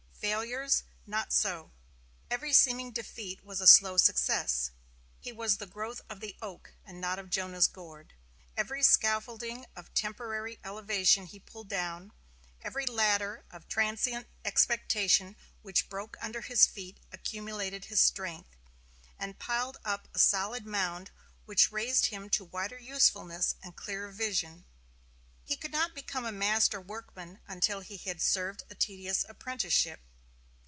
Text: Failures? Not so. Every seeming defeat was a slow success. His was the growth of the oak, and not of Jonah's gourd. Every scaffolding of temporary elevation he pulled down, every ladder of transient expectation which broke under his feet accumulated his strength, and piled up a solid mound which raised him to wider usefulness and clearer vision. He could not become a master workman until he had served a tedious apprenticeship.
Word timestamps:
Failures? 0.21 0.83
Not 1.07 1.33
so. 1.33 1.71
Every 2.29 2.53
seeming 2.53 2.91
defeat 2.91 3.43
was 3.43 3.59
a 3.59 3.65
slow 3.65 3.97
success. 3.97 4.69
His 5.19 5.33
was 5.33 5.57
the 5.57 5.65
growth 5.65 5.99
of 6.11 6.19
the 6.19 6.35
oak, 6.43 6.75
and 6.85 7.01
not 7.01 7.17
of 7.17 7.31
Jonah's 7.31 7.67
gourd. 7.67 8.13
Every 8.55 8.83
scaffolding 8.83 9.65
of 9.75 9.91
temporary 9.95 10.59
elevation 10.63 11.25
he 11.25 11.39
pulled 11.39 11.69
down, 11.69 12.11
every 12.61 12.85
ladder 12.85 13.45
of 13.49 13.67
transient 13.67 14.27
expectation 14.45 15.37
which 15.63 15.89
broke 15.89 16.15
under 16.21 16.41
his 16.41 16.67
feet 16.67 16.99
accumulated 17.11 17.85
his 17.85 17.99
strength, 17.99 18.55
and 19.17 19.39
piled 19.39 19.77
up 19.83 20.07
a 20.13 20.19
solid 20.19 20.67
mound 20.67 21.09
which 21.45 21.71
raised 21.71 22.05
him 22.05 22.29
to 22.29 22.45
wider 22.45 22.77
usefulness 22.77 23.55
and 23.63 23.75
clearer 23.75 24.11
vision. 24.11 24.65
He 25.45 25.57
could 25.57 25.71
not 25.71 25.95
become 25.95 26.25
a 26.25 26.31
master 26.31 26.79
workman 26.79 27.39
until 27.47 27.79
he 27.79 27.97
had 27.97 28.21
served 28.21 28.61
a 28.69 28.75
tedious 28.75 29.25
apprenticeship. 29.27 29.99